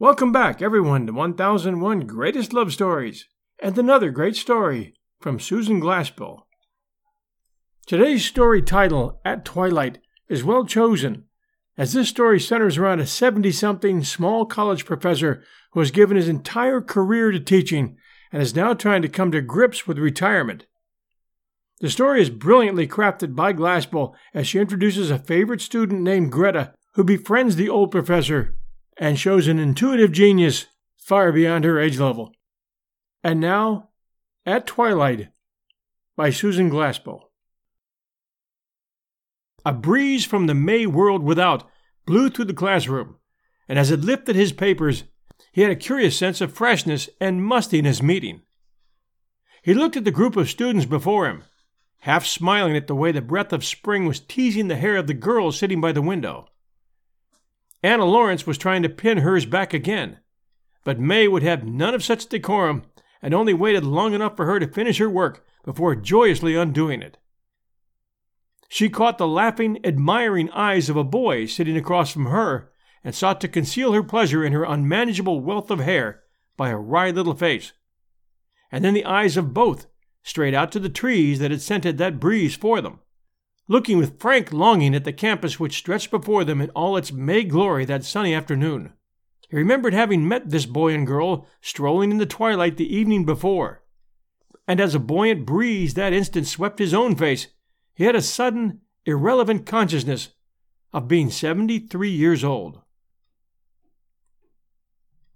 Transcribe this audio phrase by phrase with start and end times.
[0.00, 3.28] Welcome back, everyone, to 1001 Greatest Love Stories
[3.62, 6.44] and another great story from Susan Glaspell.
[7.84, 11.24] Today's story title, At Twilight, is well chosen,
[11.76, 16.30] as this story centers around a 70 something small college professor who has given his
[16.30, 17.98] entire career to teaching
[18.32, 20.64] and is now trying to come to grips with retirement.
[21.80, 26.72] The story is brilliantly crafted by Glaspell as she introduces a favorite student named Greta
[26.94, 28.56] who befriends the old professor
[29.00, 30.66] and shows an intuitive genius
[30.98, 32.32] far beyond her age level.
[33.24, 33.88] And now,
[34.44, 35.28] At Twilight
[36.16, 37.22] by Susan Glaspell.
[39.64, 41.68] A breeze from the May world without
[42.06, 43.16] blew through the classroom,
[43.68, 45.04] and as it lifted his papers,
[45.52, 48.42] he had a curious sense of freshness and mustiness meeting.
[49.62, 51.44] He looked at the group of students before him,
[52.00, 55.14] half smiling at the way the breath of spring was teasing the hair of the
[55.14, 56.48] girl sitting by the window.
[57.82, 60.18] Anna Lawrence was trying to pin hers back again,
[60.84, 62.84] but May would have none of such decorum
[63.22, 67.18] and only waited long enough for her to finish her work before joyously undoing it.
[68.68, 72.70] She caught the laughing, admiring eyes of a boy sitting across from her
[73.02, 76.22] and sought to conceal her pleasure in her unmanageable wealth of hair
[76.56, 77.72] by a wry little face.
[78.70, 79.86] And then the eyes of both
[80.22, 83.00] strayed out to the trees that had scented that breeze for them
[83.70, 87.44] looking with frank longing at the campus which stretched before them in all its May
[87.44, 88.92] glory that sunny afternoon.
[89.48, 93.84] He remembered having met this boy and girl strolling in the twilight the evening before,
[94.66, 97.46] and as a buoyant breeze that instant swept his own face,
[97.94, 100.30] he had a sudden, irrelevant consciousness
[100.92, 102.80] of being seventy three years old.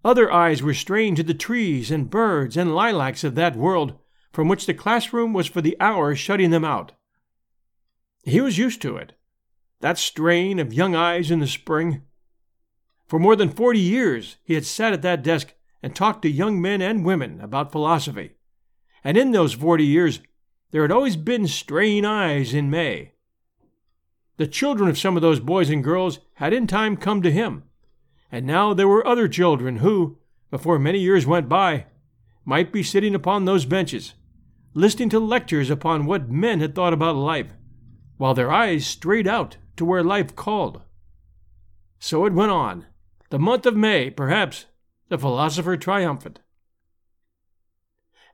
[0.05, 3.97] Other eyes were strained to the trees and birds and lilacs of that world
[4.33, 6.93] from which the classroom was for the hour shutting them out.
[8.25, 9.13] He was used to it.
[9.81, 12.03] That strain of young eyes in the spring.
[13.07, 15.53] For more than forty years he had sat at that desk
[15.83, 18.37] and talked to young men and women about philosophy.
[19.03, 20.21] And in those forty years
[20.71, 23.13] there had always been straying eyes in May.
[24.39, 27.65] The children of some of those boys and girls had in time come to him,
[28.33, 30.19] and now there were other children who,
[30.51, 31.87] before many years went by,
[32.45, 34.15] might be sitting upon those benches,
[34.73, 37.53] listening to lectures upon what men had thought about life
[38.17, 40.83] while their eyes strayed out to where life called.
[41.99, 42.87] So it went on,
[43.31, 44.67] the month of May, perhaps,
[45.09, 46.41] the philosopher triumphant.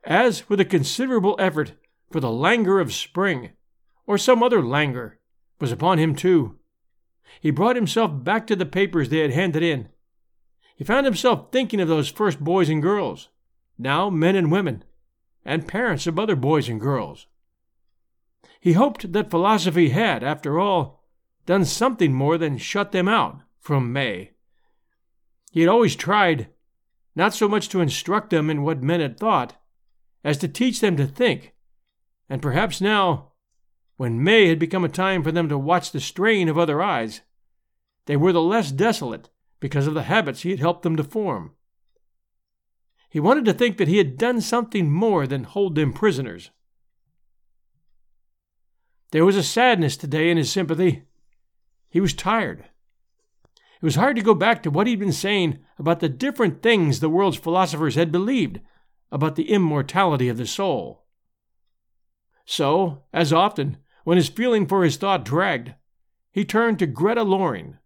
[0.03, 1.73] As, with a considerable effort,
[2.11, 3.51] for the languor of spring,
[4.05, 5.19] or some other languor,
[5.59, 6.57] was upon him too,
[7.39, 9.89] he brought himself back to the papers they had handed in.
[10.75, 13.29] He found himself thinking of those first boys and girls,
[13.77, 14.83] now men and women,
[15.45, 17.27] and parents of other boys and girls.
[18.61, 21.03] He hoped that philosophy had, after all,
[21.47, 24.31] done something more than shut them out from May.
[25.51, 26.47] He had always tried,
[27.15, 29.55] not so much to instruct them in what men had thought,
[30.23, 31.55] as to teach them to think,
[32.29, 33.31] and perhaps now,
[33.97, 37.21] when May had become a time for them to watch the strain of other eyes,
[38.05, 39.29] they were the less desolate
[39.59, 41.55] because of the habits he had helped them to form.
[43.09, 46.51] He wanted to think that he had done something more than hold them prisoners.
[49.11, 51.03] There was a sadness today in his sympathy.
[51.89, 52.65] He was tired.
[53.81, 56.99] It was hard to go back to what he'd been saying about the different things
[56.99, 58.61] the world's philosophers had believed
[59.11, 61.05] about the immortality of the soul.
[62.45, 65.73] So, as often, when his feeling for his thought dragged,
[66.31, 67.77] he turned to Greta Loring.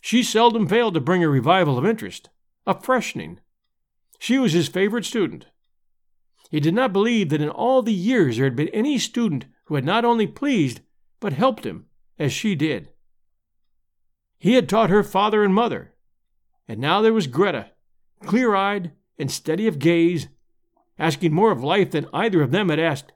[0.00, 2.28] She seldom failed to bring a revival of interest,
[2.66, 3.40] a freshening.
[4.18, 5.46] She was his favorite student.
[6.50, 9.74] He did not believe that in all the years there had been any student who
[9.74, 10.80] had not only pleased,
[11.20, 11.86] but helped him,
[12.18, 12.90] as she did.
[14.38, 15.94] He had taught her father and mother,
[16.66, 17.70] And now there was Greta,
[18.24, 20.28] clear eyed and steady of gaze,
[20.98, 23.12] asking more of life than either of them had asked,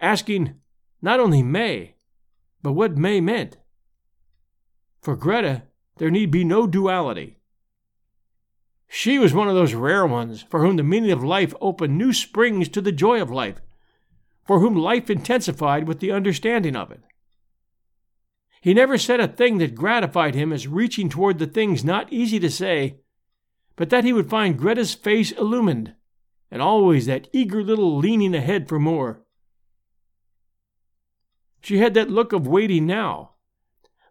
[0.00, 0.54] asking
[1.02, 1.94] not only May,
[2.62, 3.56] but what May meant.
[5.00, 5.62] For Greta,
[5.98, 7.38] there need be no duality.
[8.88, 12.12] She was one of those rare ones for whom the meaning of life opened new
[12.12, 13.60] springs to the joy of life,
[14.50, 17.00] for whom life intensified with the understanding of it.
[18.60, 22.40] He never said a thing that gratified him as reaching toward the things not easy
[22.40, 22.96] to say,
[23.76, 25.94] but that he would find Greta's face illumined,
[26.50, 29.22] and always that eager little leaning ahead for more.
[31.60, 33.34] She had that look of waiting now,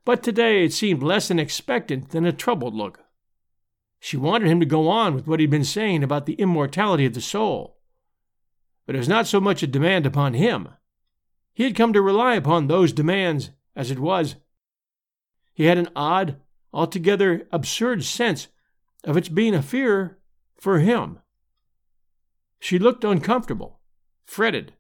[0.06, 3.01] but today it seemed less an expectant than a troubled look.
[4.00, 7.13] She wanted him to go on with what he'd been saying about the immortality of
[7.13, 7.78] the soul.
[8.89, 10.68] But it was not so much a demand upon him.
[11.53, 14.38] He had come to rely upon those demands as it was.
[15.53, 16.38] He had an odd,
[16.74, 18.47] altogether absurd sense
[19.03, 20.18] of its being a fear
[20.59, 21.19] for him.
[22.59, 23.80] She looked uncomfortable,
[24.25, 24.74] fretted,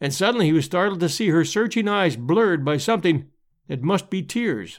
[0.00, 3.28] and suddenly he was startled to see her searching eyes blurred by something
[3.66, 4.78] that must be tears.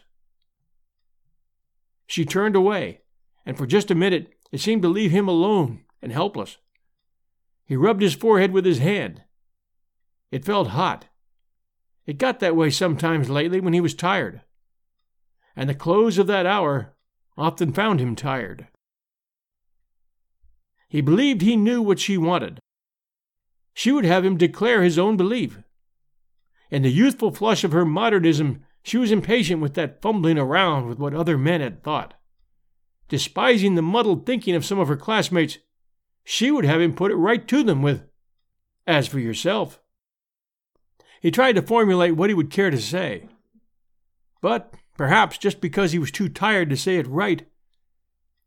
[2.08, 3.02] She turned away,
[3.46, 6.56] and for just a minute it seemed to leave him alone and helpless.
[7.66, 9.24] He rubbed his forehead with his hand.
[10.32, 11.08] It felt hot.
[12.06, 14.42] It got that way sometimes lately when he was tired.
[15.56, 16.96] And the close of that hour
[17.38, 18.68] often found him tired.
[20.90, 22.60] He believed he knew what she wanted,
[23.74, 25.60] she would have him declare his own belief.
[26.70, 31.00] In the youthful flush of her modernism, she was impatient with that fumbling around with
[31.00, 32.16] what other men had thought.
[33.10, 35.58] Despising the muddled thinking of some of her classmates,
[36.24, 38.04] she would have him put it right to them with,
[38.88, 39.80] As for yourself.
[41.22, 43.28] He tried to formulate what he would care to say.
[44.42, 47.48] But perhaps just because he was too tired to say it right,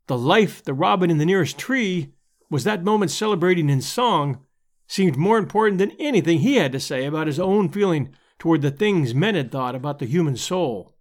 [0.07, 2.13] the life the robin in the nearest tree
[2.49, 4.39] was that moment celebrating in song
[4.87, 8.71] seemed more important than anything he had to say about his own feeling toward the
[8.71, 10.93] things men had thought about the human soul.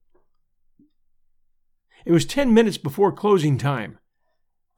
[2.06, 3.98] It was ten minutes before closing time,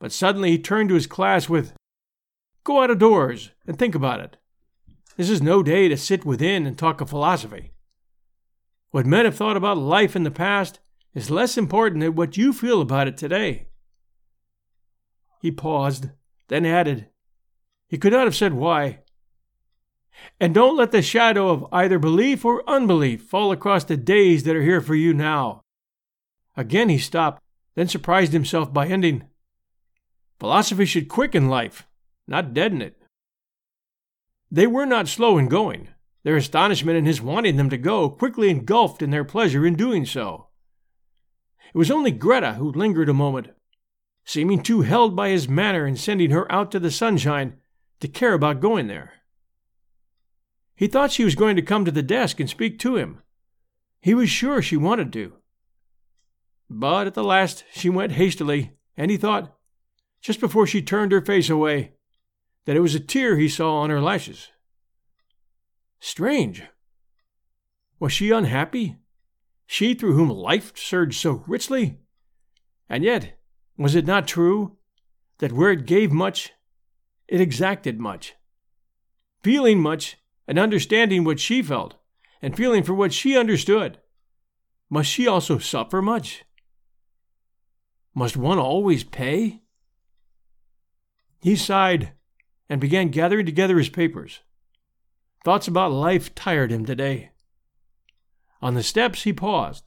[0.00, 1.72] but suddenly he turned to his class with,
[2.66, 4.38] Go out of doors and think about it.
[5.16, 7.70] This is no day to sit within and talk of philosophy.
[8.90, 10.80] What men have thought about life in the past
[11.14, 13.68] is less important than what you feel about it today.
[15.40, 16.08] He paused,
[16.48, 17.06] then added,
[17.86, 18.98] he could not have said why.
[20.40, 24.56] And don't let the shadow of either belief or unbelief fall across the days that
[24.56, 25.62] are here for you now.
[26.56, 27.40] Again he stopped,
[27.76, 29.22] then surprised himself by ending
[30.40, 31.86] Philosophy should quicken life,
[32.26, 32.96] not deaden it.
[34.50, 35.88] They were not slow in going.
[36.22, 40.04] Their astonishment in his wanting them to go quickly engulfed in their pleasure in doing
[40.04, 40.48] so.
[41.72, 43.48] It was only Greta who lingered a moment,
[44.24, 47.58] seeming too held by his manner in sending her out to the sunshine
[48.00, 49.12] to care about going there.
[50.74, 53.22] He thought she was going to come to the desk and speak to him.
[54.00, 55.32] He was sure she wanted to.
[56.68, 59.56] But at the last she went hastily, and he thought,
[60.20, 61.92] just before she turned her face away,
[62.66, 64.50] that it was a tear he saw on her lashes.
[65.98, 66.62] Strange.
[67.98, 68.96] Was she unhappy?
[69.66, 71.98] She through whom life surged so richly?
[72.88, 73.38] And yet,
[73.78, 74.76] was it not true
[75.38, 76.52] that where it gave much,
[77.28, 78.34] it exacted much.
[79.42, 81.94] Feeling much and understanding what she felt,
[82.40, 83.98] and feeling for what she understood,
[84.88, 86.44] must she also suffer much?
[88.14, 89.62] Must one always pay?
[91.40, 92.12] He sighed
[92.68, 94.40] and began gathering together his papers.
[95.44, 97.30] Thoughts about life tired him today.
[98.60, 99.84] On the steps he paused,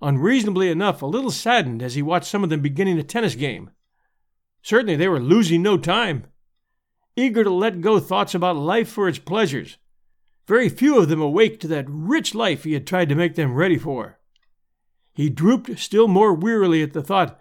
[0.00, 3.70] unreasonably enough a little saddened as he watched some of them beginning a tennis game.
[4.62, 6.26] Certainly they were losing no time
[7.16, 9.78] eager to let go thoughts about life for its pleasures,
[10.46, 13.54] very few of them awake to that rich life he had tried to make them
[13.54, 14.18] ready for.
[15.14, 17.38] He drooped still more wearily at the thought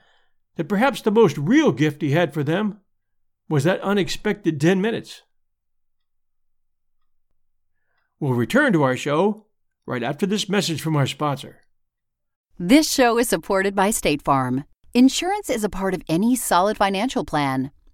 [0.55, 2.79] that perhaps the most real gift he had for them
[3.51, 5.24] was that unexpected ten minutes.
[8.17, 9.48] We'll return to our show
[9.86, 11.58] right after this message from our sponsor.
[12.58, 14.63] This show is supported by State Farm.
[14.93, 17.72] Insurance is a part of any solid financial plan.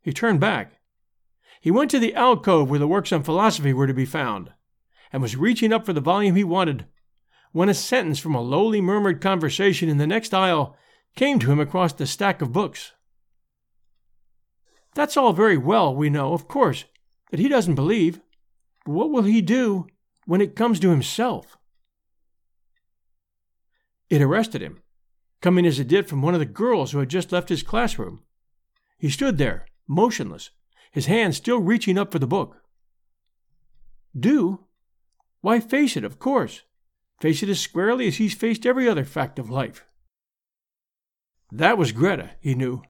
[0.00, 0.80] he turned back.
[1.60, 4.52] He went to the alcove where the works on philosophy were to be found,
[5.12, 6.86] and was reaching up for the volume he wanted,
[7.52, 10.76] when a sentence from a lowly murmured conversation in the next aisle
[11.16, 12.92] came to him across the stack of books.
[14.94, 16.84] That's all very well, we know, of course,
[17.30, 18.20] that he doesn't believe.
[18.84, 19.86] But what will he do
[20.26, 21.56] when it comes to himself?
[24.08, 24.82] It arrested him,
[25.40, 28.22] coming as it did from one of the girls who had just left his classroom.
[28.98, 30.50] He stood there, motionless,
[30.92, 32.62] his hand still reaching up for the book.
[34.18, 34.66] Do?
[35.40, 36.62] Why, face it, of course.
[37.20, 39.84] Face it as squarely as he's faced every other fact of life.
[41.50, 42.82] That was Greta, he knew.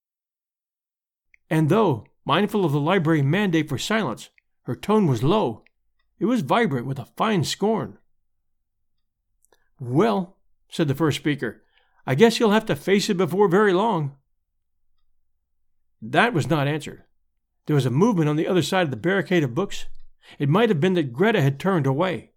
[1.48, 4.28] And though, mindful of the library mandate for silence,
[4.64, 5.64] her tone was low,
[6.18, 7.98] it was vibrant with a fine scorn.
[9.80, 10.36] Well,
[10.68, 11.62] said the first speaker,
[12.06, 14.16] I guess you'll have to face it before very long.
[16.00, 17.04] That was not answered.
[17.66, 19.86] There was a movement on the other side of the barricade of books.
[20.38, 22.32] It might have been that Greta had turned away.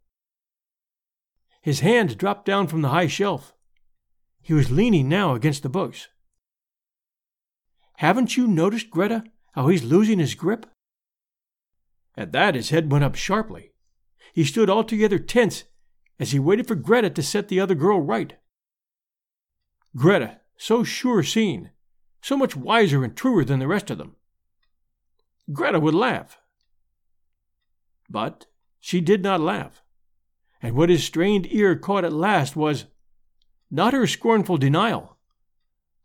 [1.62, 3.54] His hand dropped down from the high shelf.
[4.42, 6.08] He was leaning now against the books.
[7.98, 10.66] Haven't you noticed, Greta, how he's losing his grip?
[12.18, 13.74] At that, his head went up sharply.
[14.34, 15.66] He stood altogether tense
[16.20, 18.38] as he waited for Greta to set the other girl right.
[19.96, 21.72] Greta, so sure seen,
[22.22, 24.16] so much wiser and truer than the rest of them.
[25.52, 26.38] Greta would laugh.
[28.10, 28.46] But
[28.80, 29.84] she did not laugh,
[30.62, 32.86] and what his strained ear caught at last was
[33.70, 35.18] not her scornful denial,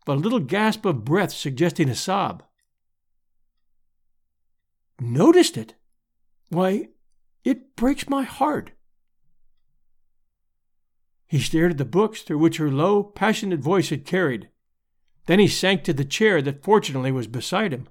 [0.05, 2.43] but a little gasp of breath suggesting a sob.
[4.99, 5.75] Noticed it?
[6.49, 6.89] Why,
[7.43, 8.71] it breaks my heart.
[11.27, 14.49] He stared at the books through which her low, passionate voice had carried.
[15.27, 17.87] Then he sank to the chair that fortunately was beside him.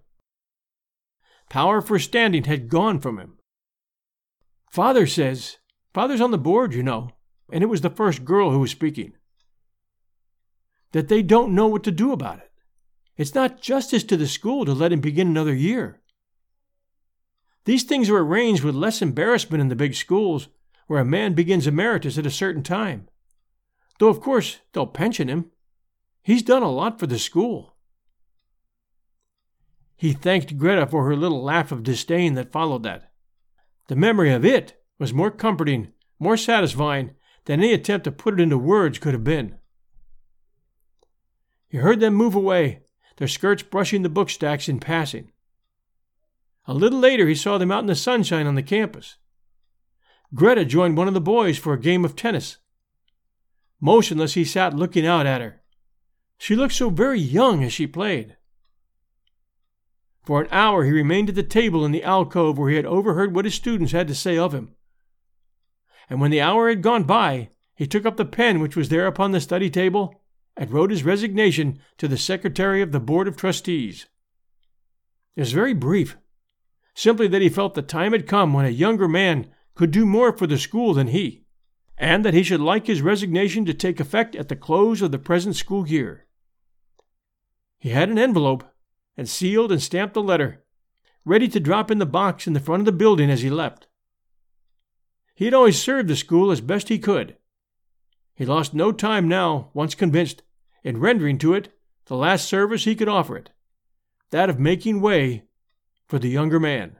[1.48, 3.38] Power for standing had gone from him.
[4.70, 5.58] Father says,
[5.94, 7.10] Father's on the board, you know,
[7.52, 9.12] and it was the first girl who was speaking,
[10.92, 12.50] that they don't know what to do about it.
[13.16, 16.00] It's not justice to the school to let him begin another year.
[17.64, 20.48] These things are arranged with less embarrassment in the big schools,
[20.86, 23.08] where a man begins emeritus at a certain time.
[23.98, 25.50] Though, of course, they'll pension him.
[26.26, 27.76] He's done a lot for the school.
[29.96, 33.12] He thanked Greta for her little laugh of disdain that followed that.
[33.86, 37.12] The memory of it was more comforting, more satisfying
[37.44, 39.58] than any attempt to put it into words could have been.
[41.68, 42.80] He heard them move away,
[43.18, 45.30] their skirts brushing the book stacks in passing.
[46.66, 49.14] A little later, he saw them out in the sunshine on the campus.
[50.34, 52.56] Greta joined one of the boys for a game of tennis.
[53.80, 55.62] Motionless, he sat looking out at her.
[56.38, 58.36] She looked so very young as she played.
[60.22, 63.34] For an hour he remained at the table in the alcove where he had overheard
[63.34, 64.74] what his students had to say of him.
[66.10, 69.06] And when the hour had gone by, he took up the pen which was there
[69.06, 70.22] upon the study table
[70.56, 74.06] and wrote his resignation to the secretary of the Board of Trustees.
[75.34, 76.16] It was very brief,
[76.94, 80.36] simply that he felt the time had come when a younger man could do more
[80.36, 81.46] for the school than he
[81.98, 85.18] and that he should like his resignation to take effect at the close of the
[85.18, 86.25] present school year.
[87.86, 88.64] He had an envelope,
[89.16, 90.64] and sealed and stamped the letter,
[91.24, 93.86] ready to drop in the box in the front of the building as he left.
[95.36, 97.36] He had always served the school as best he could.
[98.34, 100.42] He lost no time now, once convinced,
[100.82, 103.50] in rendering to it the last service he could offer it
[104.30, 105.44] that of making way
[106.08, 106.96] for the younger man.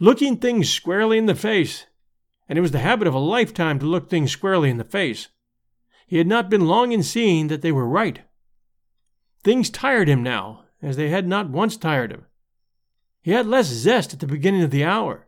[0.00, 1.84] Looking things squarely in the face,
[2.48, 5.28] and it was the habit of a lifetime to look things squarely in the face.
[6.06, 8.20] He had not been long in seeing that they were right.
[9.42, 12.26] Things tired him now, as they had not once tired him.
[13.22, 15.26] He had less zest at the beginning of the hour,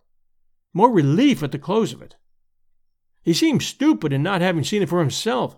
[0.72, 2.14] more relief at the close of it.
[3.22, 5.56] He seemed stupid in not having seen it for himself,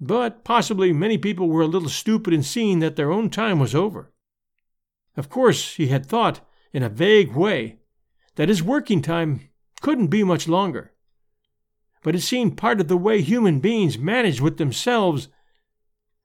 [0.00, 3.74] but possibly many people were a little stupid in seeing that their own time was
[3.74, 4.12] over.
[5.16, 6.40] Of course, he had thought,
[6.72, 7.80] in a vague way,
[8.36, 9.48] that his working time
[9.80, 10.92] couldn't be much longer.
[12.06, 15.28] But it seemed part of the way human beings managed with themselves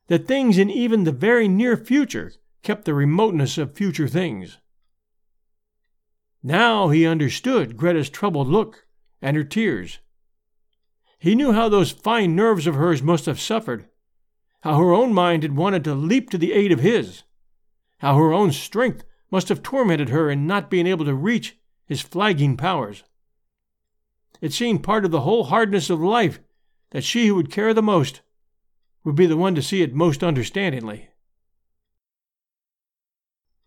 [0.09, 4.59] that things in even the very near future kept the remoteness of future things.
[6.43, 8.85] Now he understood Greta's troubled look
[9.23, 9.97] and her tears.
[11.17, 13.89] He knew how those fine nerves of hers must have suffered,
[14.59, 17.23] how her own mind had wanted to leap to the aid of his,
[17.97, 21.57] how her own strength must have tormented her in not being able to reach
[21.87, 23.03] his flagging powers.
[24.41, 26.39] It seemed part of the whole hardness of life
[26.89, 28.21] that she who would care the most
[29.03, 31.09] would be the one to see it most understandingly.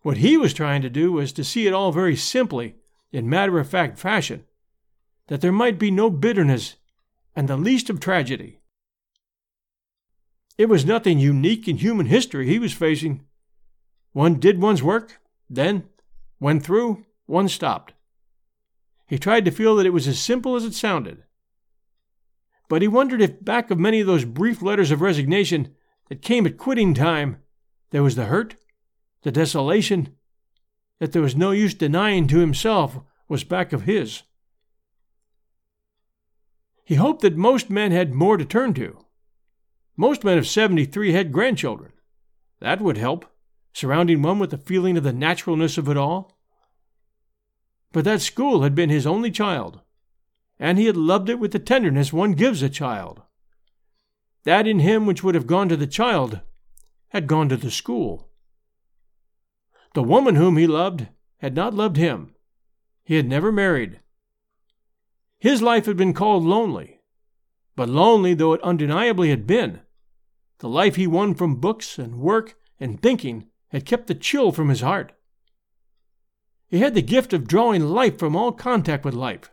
[0.01, 2.75] What he was trying to do was to see it all very simply,
[3.11, 4.45] in matter of fact fashion,
[5.27, 6.75] that there might be no bitterness
[7.35, 8.59] and the least of tragedy.
[10.57, 13.25] It was nothing unique in human history he was facing.
[14.13, 15.89] One did one's work, then,
[16.37, 17.94] when through, one stopped.
[19.07, 21.23] He tried to feel that it was as simple as it sounded.
[22.67, 25.75] But he wondered if back of many of those brief letters of resignation
[26.09, 27.37] that came at quitting time,
[27.91, 28.55] there was the hurt
[29.25, 30.15] the desolation
[30.99, 34.21] that there was no use denying to himself was back of his.
[36.85, 39.03] He hoped that most men had more to turn to.
[39.97, 41.91] Most men of 73 had grandchildren.
[42.59, 43.25] That would help,
[43.73, 46.34] surrounding one with the feeling of the naturalness of it all.
[47.95, 49.79] But that school had been his only child,
[50.59, 53.21] and he had loved it with the tenderness one gives a child.
[54.43, 56.41] That in him which would have gone to the child
[57.11, 58.27] had gone to the school.
[59.93, 62.35] The woman whom he loved had not loved him.
[63.05, 64.01] He had never married.
[65.39, 66.99] His life had been called lonely,
[67.77, 69.79] but lonely though it undeniably had been,
[70.57, 74.67] the life he won from books and work and thinking had kept the chill from
[74.67, 75.13] his heart.
[76.75, 79.49] He had the gift of drawing life from all contact with life.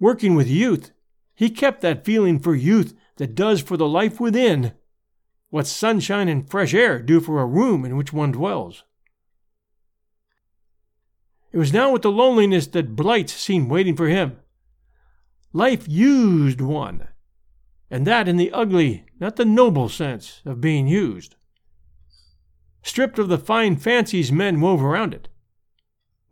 [0.00, 0.90] Working with youth,
[1.32, 4.72] he kept that feeling for youth that does for the life within
[5.50, 8.82] what sunshine and fresh air do for a room in which one dwells.
[11.52, 14.40] It was now with the loneliness that blights seemed waiting for him.
[15.52, 17.06] Life used one,
[17.92, 21.36] and that in the ugly, not the noble sense of being used.
[22.82, 25.28] Stripped of the fine fancies men wove around it.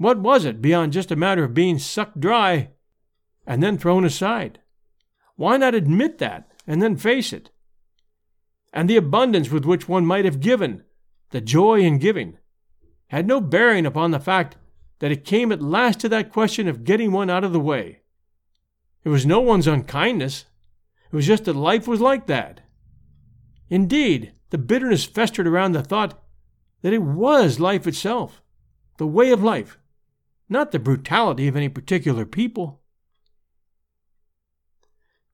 [0.00, 2.70] What was it beyond just a matter of being sucked dry
[3.46, 4.58] and then thrown aside?
[5.36, 7.50] Why not admit that and then face it?
[8.72, 10.84] And the abundance with which one might have given,
[11.32, 12.38] the joy in giving,
[13.08, 14.56] had no bearing upon the fact
[15.00, 18.00] that it came at last to that question of getting one out of the way.
[19.04, 20.46] It was no one's unkindness.
[21.12, 22.62] It was just that life was like that.
[23.68, 26.18] Indeed, the bitterness festered around the thought
[26.80, 28.40] that it was life itself,
[28.96, 29.76] the way of life,
[30.50, 32.82] not the brutality of any particular people.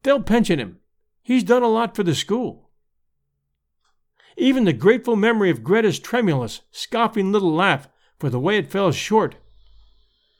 [0.03, 0.79] They'll pension him.
[1.23, 2.71] He's done a lot for the school.
[4.37, 8.93] Even the grateful memory of Greta's tremulous, scoffing little laugh for the way it fell
[8.93, 9.37] short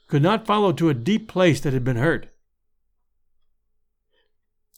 [0.07, 2.27] could not follow to a deep place that had been hurt.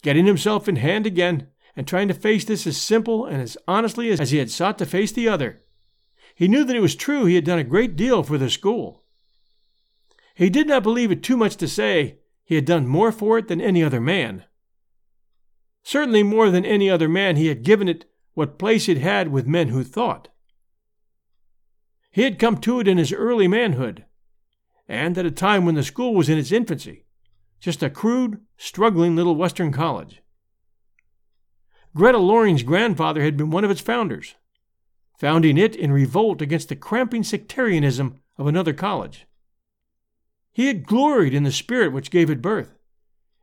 [0.02, 4.10] Getting himself in hand again, and trying to face this as simple and as honestly
[4.10, 5.62] as he had sought to face the other,
[6.36, 8.99] he knew that it was true he had done a great deal for the school.
[10.39, 13.49] He did not believe it too much to say he had done more for it
[13.49, 14.45] than any other man.
[15.84, 19.45] Certainly more than any other man he had given it what place it had with
[19.45, 20.30] men who thought.
[22.10, 24.06] He had come to it in his early manhood,
[24.88, 27.04] and at a time when the school was in its infancy,
[27.60, 30.21] just a crude, struggling little Western college.
[31.93, 34.36] Greta Loring's grandfather had been one of its founders,
[35.17, 39.25] founding it in revolt against the cramping sectarianism of another college.
[40.60, 42.78] He had gloried in the spirit which gave it birth,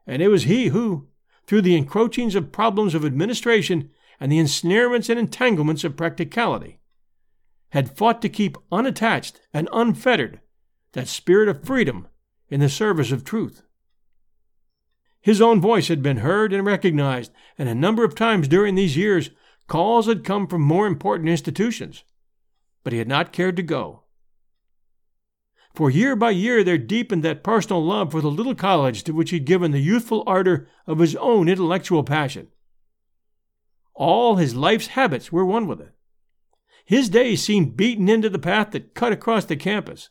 [0.07, 1.09] and it was he who,
[1.46, 3.88] through the encroachings of problems of administration
[4.20, 6.79] and the ensnarements and entanglements of practicality,
[7.70, 10.42] had fought to keep unattached and unfettered
[10.92, 12.07] that spirit of freedom
[12.50, 13.62] in the service of truth.
[15.22, 18.94] His own voice had been heard and recognized, and a number of times during these
[18.94, 19.31] years
[19.68, 22.05] calls had come from more important institutions,
[22.85, 24.02] but he had not cared to go.
[25.77, 29.31] For year by year there deepened that personal love for the little college to which
[29.31, 32.49] he had given the youthful ardor of his own intellectual passion.
[33.95, 35.93] All his life's habits were one with it.
[36.87, 40.09] His days seemed beaten into the path that cut across the campus,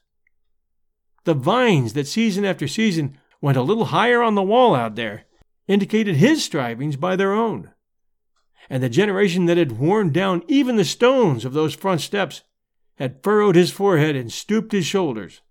[1.26, 5.26] the vines that season after season went a little higher on the wall out there
[5.68, 7.72] indicated his strivings by their own.
[8.70, 12.44] And the generation that had worn down even the stones of those front steps
[12.96, 15.42] had furrowed his forehead and stooped his shoulders.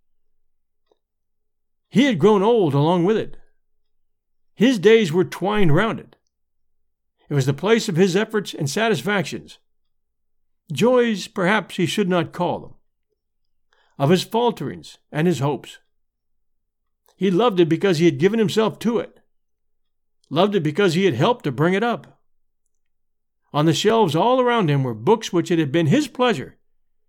[1.95, 3.37] He had grown old along with it.
[4.57, 6.17] His days were twined round it.
[7.31, 9.61] It was the place of his efforts and satisfactions.
[10.73, 12.75] Joys, perhaps he should not call them.
[13.97, 15.79] Of his falterings and his hopes.
[17.15, 19.21] He loved it because he had given himself to it,
[20.29, 22.19] loved it because he had helped to bring it up.
[23.53, 26.57] On the shelves all around him were books which it had been his pleasure,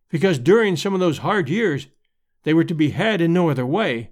[0.10, 1.88] because during some of those hard years
[2.43, 4.12] they were to be had in no other way,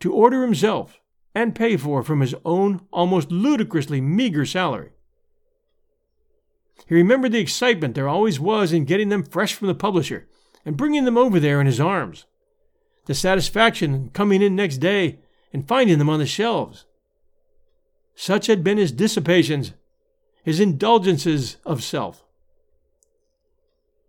[0.00, 1.00] to order himself
[1.34, 4.90] and pay for from his own almost ludicrously meager salary.
[6.86, 10.28] He remembered the excitement there always was in getting them fresh from the publisher
[10.64, 12.26] and bringing them over there in his arms,
[13.06, 15.18] the satisfaction in coming in next day
[15.52, 16.86] and finding them on the shelves.
[18.14, 19.72] Such had been his dissipations,
[20.42, 22.24] his indulgences of self.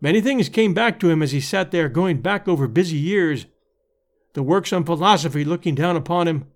[0.01, 3.45] Many things came back to him as he sat there going back over busy years
[4.33, 6.47] the works on philosophy looking down upon him,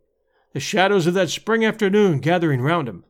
[0.53, 3.03] the shadows of that spring afternoon gathering round him.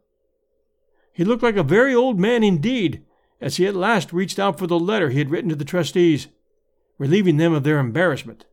[1.11, 3.03] He looked like a very old man indeed
[3.39, 6.27] as he at last reached out for the letter he had written to the trustees,
[6.97, 8.45] relieving them of their embarrassment.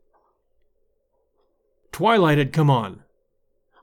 [1.92, 3.05] Twilight had come on.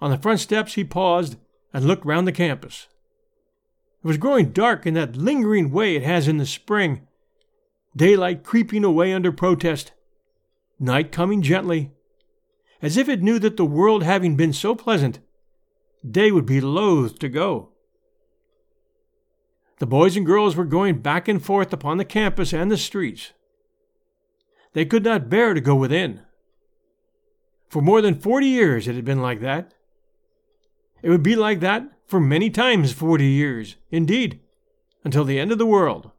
[0.02, 1.38] On the front steps he paused
[1.74, 2.88] and looked round the campus.
[4.04, 7.08] It was growing dark in that lingering way it has in the spring,
[7.96, 9.94] daylight creeping away under protest,
[10.80, 11.92] night coming gently,
[12.82, 15.20] as if it knew that the world having been so pleasant,
[16.10, 17.70] day would be loath to go.
[19.80, 23.34] The boys and girls were going back and forth upon the campus and the streets.
[24.74, 26.22] They could not bear to go within.
[27.70, 29.74] For more than forty years it had been like that.
[31.02, 34.40] It would be like that for many times forty years, indeed,
[35.04, 36.12] until the end of the world.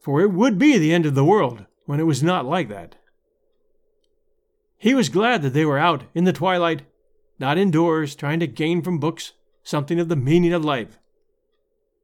[0.00, 2.96] For it would be the end of the world when it was not like that.
[4.78, 6.82] He was glad that they were out in the twilight,
[7.38, 9.32] not indoors, trying to gain from books
[9.64, 10.98] something of the meaning of life.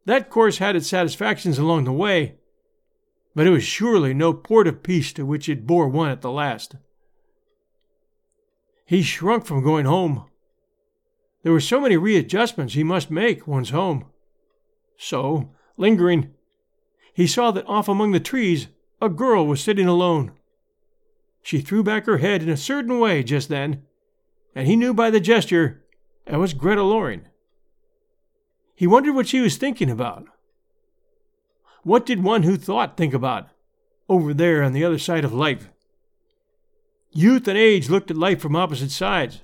[0.06, 2.34] That course had its satisfactions along the way,
[3.34, 6.30] but it was surely no port of peace to which it bore one at the
[6.30, 6.76] last.
[8.84, 10.26] He shrunk from going home.
[11.42, 14.06] There were so many readjustments he must make once home.
[14.96, 16.32] So, lingering,
[17.12, 18.68] he saw that off among the trees
[19.00, 20.32] a girl was sitting alone.
[21.44, 23.82] She threw back her head in a certain way just then,
[24.54, 25.84] and he knew by the gesture
[26.26, 27.28] it was Greta Loring.
[28.74, 30.24] He wondered what she was thinking about.
[31.82, 33.48] What did one who thought think about,
[34.08, 35.68] over there on the other side of life?
[37.12, 39.42] Youth and age looked at life from opposite sides.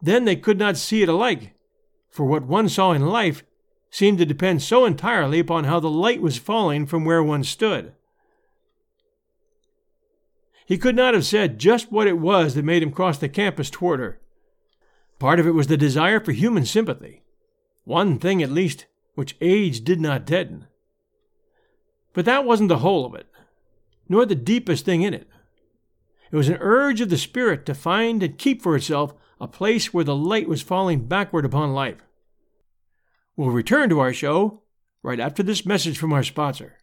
[0.00, 1.52] Then they could not see it alike,
[2.08, 3.44] for what one saw in life
[3.90, 7.92] seemed to depend so entirely upon how the light was falling from where one stood.
[10.64, 13.70] He could not have said just what it was that made him cross the campus
[13.70, 14.20] toward her.
[15.18, 17.24] Part of it was the desire for human sympathy
[17.84, 20.66] one thing at least which age did not deaden.
[22.12, 23.26] But that wasn't the whole of it,
[24.08, 25.28] nor the deepest thing in it.
[26.32, 29.92] It was an urge of the spirit to find and keep for itself a place
[29.92, 32.02] where the light was falling backward upon life.
[33.36, 34.62] We'll return to our show
[35.02, 36.78] right after this message from our sponsor.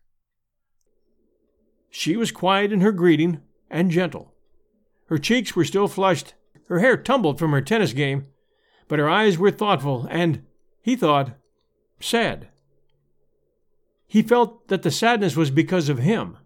[1.89, 3.41] She was quiet in her greeting
[3.71, 4.33] and gentle.
[5.07, 6.35] Her cheeks were still flushed,
[6.67, 8.27] her hair tumbled from her tennis game,
[8.87, 10.45] but her eyes were thoughtful and
[10.81, 11.31] he thought,
[11.99, 12.49] sad.
[14.07, 16.37] He felt that the sadness was because of him,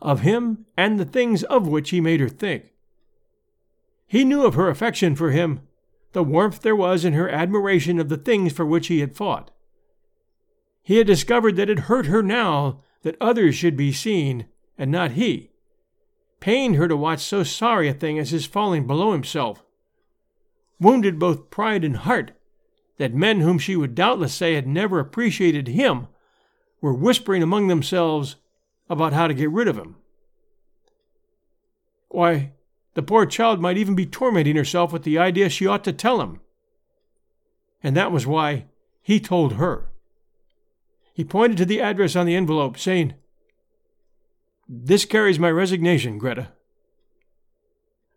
[0.00, 2.72] of him and the things of which he made her think.
[4.06, 5.60] He knew of her affection for him,
[6.12, 9.50] the warmth there was in her admiration of the things for which he had fought.
[10.82, 14.46] He had discovered that it hurt her now that others should be seen
[14.78, 15.50] and not he,
[16.40, 19.64] pained her to watch so sorry a thing as his falling below himself,
[20.80, 22.32] wounded both pride and heart
[22.98, 26.08] that men whom she would doubtless say had never appreciated him
[26.80, 28.36] were whispering among themselves
[28.88, 29.96] about how to get rid of him.
[32.08, 32.52] Why,
[32.94, 36.20] the poor child might even be tormenting herself with the idea she ought to tell
[36.20, 36.40] him.
[37.82, 38.66] And that was why
[39.02, 39.92] he told her.
[41.12, 43.14] He pointed to the address on the envelope, saying,
[44.68, 46.52] This carries my resignation, Greta.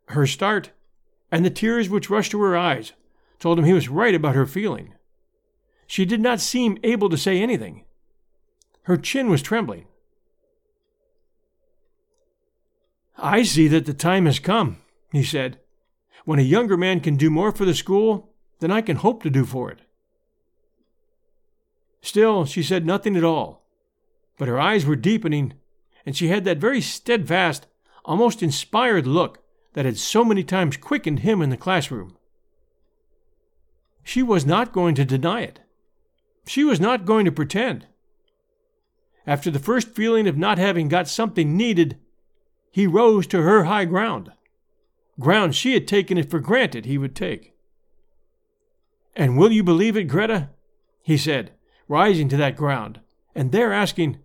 [0.10, 0.72] Her start,
[1.32, 2.92] and the tears which rushed to her eyes,
[3.40, 4.94] told him he was right about her feeling.
[5.88, 7.86] She did not seem able to say anything.
[8.84, 9.86] Her chin was trembling.
[13.18, 14.78] I see that the time has come,
[15.12, 15.60] he said,
[16.26, 19.30] when a younger man can do more for the school than I can hope to
[19.30, 19.80] do for it.
[22.02, 23.68] Still, she said nothing at all,
[24.38, 25.54] but her eyes were deepening,
[26.06, 27.68] and she had that very steadfast,
[28.06, 29.40] almost inspired look
[29.74, 32.18] that had so many times quickened him in the classroom.
[34.04, 35.60] She was not going to deny it.
[36.48, 37.88] She was not going to pretend.
[39.28, 42.00] after the first feeling of not having got something needed,
[42.72, 44.32] he rose to her high ground,
[45.20, 47.54] ground she had taken it for granted he would take.
[49.16, 50.50] And will you believe it, Greta?
[51.04, 51.52] he said,
[51.88, 53.00] rising to that ground,
[53.36, 54.20] and there asking,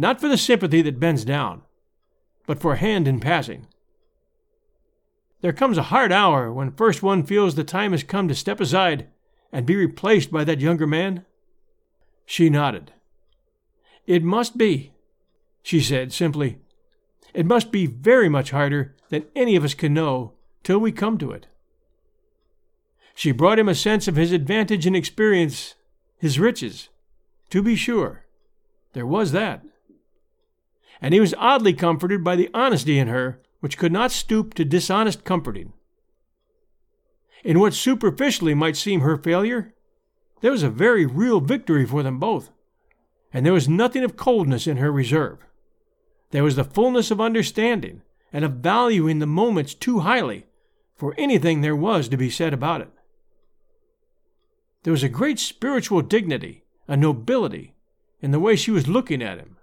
[0.00, 1.60] not for the sympathy that bends down,
[2.46, 3.66] but for a hand in passing.
[5.42, 8.60] There comes a hard hour when first one feels the time has come to step
[8.60, 9.08] aside
[9.52, 11.26] and be replaced by that younger man.
[12.24, 12.94] She nodded.
[14.06, 14.94] It must be,
[15.62, 16.56] she said simply.
[17.34, 20.32] It must be very much harder than any of us can know
[20.62, 21.46] till we come to it.
[23.14, 25.74] She brought him a sense of his advantage and experience,
[26.16, 26.88] his riches.
[27.50, 28.24] To be sure,
[28.94, 29.62] there was that.
[31.00, 34.64] And he was oddly comforted by the honesty in her which could not stoop to
[34.64, 35.72] dishonest comforting.
[37.44, 39.74] In what superficially might seem her failure,
[40.40, 42.50] there was a very real victory for them both,
[43.32, 45.38] and there was nothing of coldness in her reserve.
[46.30, 50.46] There was the fullness of understanding and of valuing the moments too highly
[50.94, 52.90] for anything there was to be said about it.
[54.82, 57.74] There was a great spiritual dignity, a nobility,
[58.22, 59.56] in the way she was looking at him.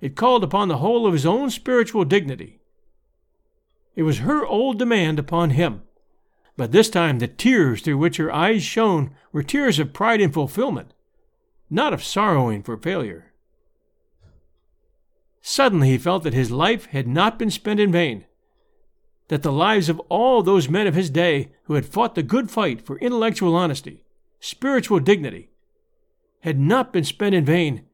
[0.00, 2.60] It called upon the whole of his own spiritual dignity.
[3.96, 5.82] It was her old demand upon him,
[6.56, 10.32] but this time the tears through which her eyes shone were tears of pride and
[10.32, 10.94] fulfillment,
[11.68, 13.32] not of sorrowing for failure.
[15.40, 18.24] Suddenly he felt that his life had not been spent in vain,
[19.28, 22.50] that the lives of all those men of his day who had fought the good
[22.50, 24.04] fight for intellectual honesty,
[24.40, 25.50] spiritual dignity,
[26.40, 27.84] had not been spent in vain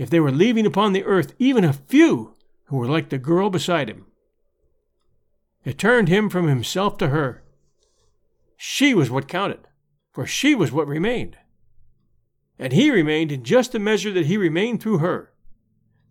[0.00, 2.34] if they were leaving upon the earth even a few
[2.64, 4.06] who were like the girl beside him.
[5.62, 7.44] It turned him from himself to her.
[8.56, 9.68] She was what counted,
[10.10, 11.36] for she was what remained.
[12.58, 15.34] And he remained in just the measure that he remained through her,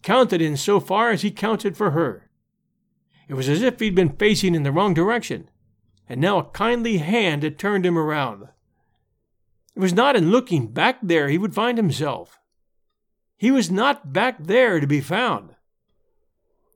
[0.04, 2.30] counted in so far as he counted for her.
[3.28, 5.50] It was as if he'd been facing in the wrong direction,
[6.08, 8.50] and now a kindly hand had turned him around.
[9.76, 12.39] It was not in looking back there he would find himself.
[13.40, 15.56] He was not back there to be found.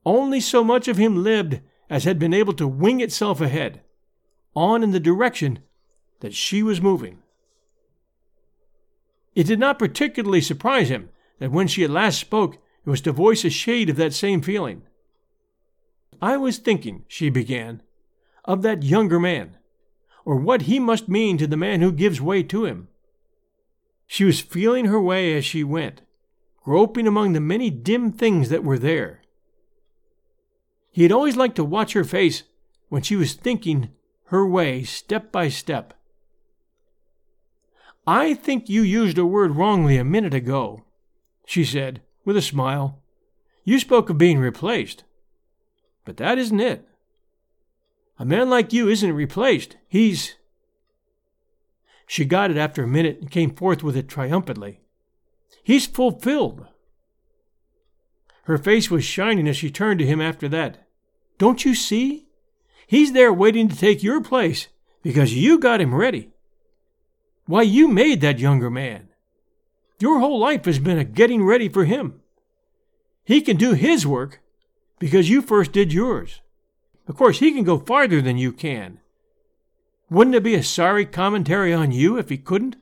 [0.06, 3.82] Only so much of him lived as had been able to wing itself ahead,
[4.56, 5.58] on in the direction
[6.20, 7.18] that she was moving.
[9.34, 13.12] It did not particularly surprise him that when she at last spoke, it was to
[13.12, 14.84] voice a shade of that same feeling.
[16.22, 17.82] I was thinking, she began,
[18.46, 19.58] of that younger man,
[20.24, 22.88] or what he must mean to the man who gives way to him.
[24.06, 26.00] She was feeling her way as she went,
[26.64, 29.20] groping among the many dim things that were there.
[30.90, 32.44] He had always liked to watch her face
[32.88, 33.90] when she was thinking
[34.26, 35.94] her way step by step.
[38.06, 40.84] I think you used a word wrongly a minute ago,
[41.46, 43.02] she said, with a smile.
[43.64, 45.04] You spoke of being replaced.
[46.04, 46.86] But that isn't it.
[48.18, 49.76] A man like you isn't replaced.
[49.88, 50.36] He's.
[52.06, 54.83] She got it after a minute and came forth with it triumphantly.
[55.62, 56.66] He's fulfilled.
[58.44, 60.86] Her face was shining as she turned to him after that.
[61.38, 62.26] Don't you see?
[62.86, 64.68] He's there waiting to take your place
[65.02, 66.30] because you got him ready.
[67.46, 69.08] Why, you made that younger man.
[69.98, 72.20] Your whole life has been a getting ready for him.
[73.24, 74.40] He can do his work
[74.98, 76.40] because you first did yours.
[77.06, 79.00] Of course, he can go farther than you can.
[80.10, 82.76] Wouldn't it be a sorry commentary on you if he couldn't?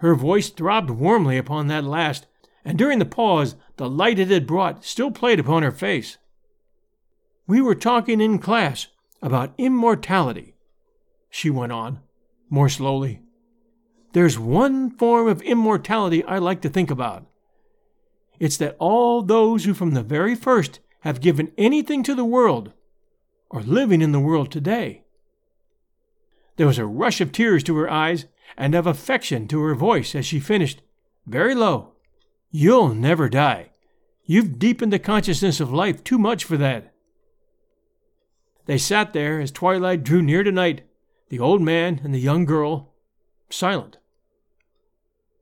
[0.00, 2.26] Her voice throbbed warmly upon that last,
[2.64, 6.16] and during the pause, the light it had brought still played upon her face.
[7.46, 8.86] We were talking in class
[9.20, 10.54] about immortality,
[11.28, 12.00] she went on
[12.48, 13.20] more slowly.
[14.12, 17.26] There's one form of immortality I like to think about.
[18.38, 22.72] It's that all those who from the very first have given anything to the world
[23.50, 25.04] are living in the world today.
[26.56, 28.24] There was a rush of tears to her eyes
[28.56, 30.82] and of affection to her voice as she finished,
[31.26, 31.92] very low.
[32.50, 33.70] You'll never die.
[34.24, 36.92] You've deepened the consciousness of life too much for that.
[38.66, 40.82] They sat there as twilight drew near to night,
[41.28, 42.92] the old man and the young girl,
[43.48, 43.98] silent.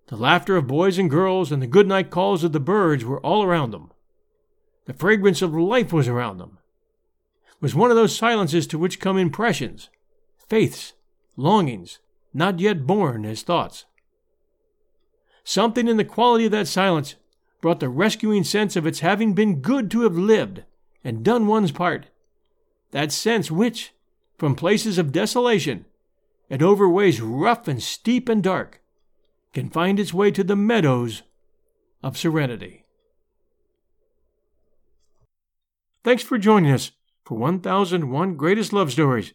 [0.07, 3.21] The laughter of boys and girls and the good night calls of the birds were
[3.21, 3.93] all around them.
[4.87, 6.59] The fragrance of life was around them.
[7.51, 9.91] It was one of those silences to which come impressions,
[10.39, 10.95] faiths,
[11.37, 11.99] longings,
[12.33, 13.85] not yet born as thoughts.
[15.45, 17.15] Something in the quality of that silence
[17.61, 20.65] brought the rescuing sense of its having been good to have lived
[21.03, 22.07] and done one's part.
[22.91, 23.93] That sense which,
[24.37, 25.87] from places of desolation,
[26.51, 28.81] and over ways rough and steep and dark,
[29.53, 31.23] can find its way to the meadows
[32.03, 32.85] of serenity.
[36.05, 36.93] Thanks for joining us
[37.25, 39.35] for 1001 Greatest Love Stories.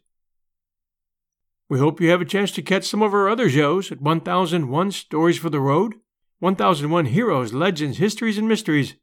[1.70, 4.92] We hope you have a chance to catch some of our other shows at 1001
[4.92, 5.96] Stories for the Road,
[6.40, 8.96] 1001 Heroes, Legends, Histories, and Mysteries,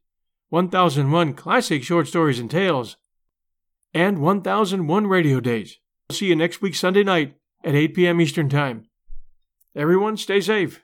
[0.49, 2.97] 1001 Classic Short Stories and Tales,
[3.93, 5.79] and 1001 Radio Days.
[6.09, 8.21] We'll see you next week, Sunday night at 8 p.m.
[8.21, 8.85] Eastern Time.
[9.75, 10.83] Everyone, stay safe.